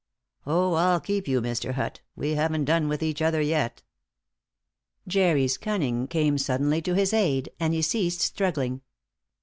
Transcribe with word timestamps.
Oh, 0.47 0.73
I'll 0.73 0.99
keep 0.99 1.27
you, 1.27 1.41
Mr. 1.41 1.75
Hutt; 1.75 2.01
we 2.15 2.31
haven't 2.31 2.65
done 2.65 2.87
with 2.87 3.03
each 3.03 3.21
other 3.21 3.39
yet." 3.39 3.83
Jerry's 5.07 5.59
cunning 5.59 6.07
came 6.07 6.39
suddenly 6.39 6.81
to 6.81 6.95
his 6.95 7.13
aid, 7.13 7.51
and 7.59 7.71
he 7.71 7.83
ceased 7.83 8.21
struggling. 8.21 8.81